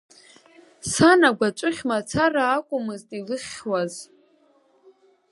Сан 0.91 1.21
агәаҵәыхь 1.29 1.81
мацара 1.89 2.43
акәмызт 2.47 3.09
илыхьуаз… 3.17 3.93